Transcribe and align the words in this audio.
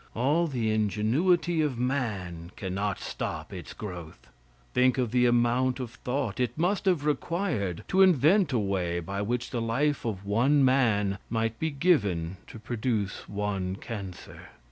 All 0.15 0.47
the 0.47 0.71
ingenuity 0.71 1.61
of 1.61 1.77
man 1.77 2.51
cannot 2.55 2.97
stop 2.99 3.53
its 3.53 3.71
growth. 3.73 4.29
Think 4.73 4.97
of 4.97 5.11
the 5.11 5.27
amount 5.27 5.79
of 5.79 5.91
thought 5.91 6.39
it 6.39 6.57
must 6.57 6.85
have 6.85 7.05
required 7.05 7.83
to 7.89 8.01
invent 8.01 8.51
a 8.51 8.57
way 8.57 8.99
by 8.99 9.21
which 9.21 9.51
the 9.51 9.61
life 9.61 10.03
of 10.03 10.25
one 10.25 10.65
man 10.65 11.19
might 11.29 11.59
be 11.59 11.69
given 11.69 12.37
to 12.47 12.57
produce 12.57 13.29
one 13.29 13.75
cancer? 13.75 14.47